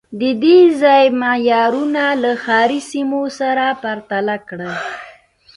[0.21, 4.73] د دې ځای معیارونه له ښاري سیمو سره پرتله کړئ